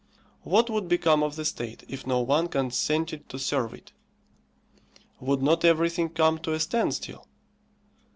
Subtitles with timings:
[0.41, 3.91] What would become of the state if no one consented to serve it?
[5.19, 7.27] Would not everything come to a standstill?